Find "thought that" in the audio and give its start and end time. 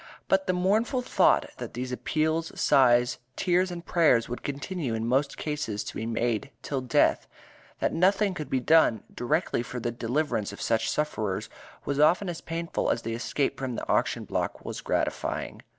1.03-1.75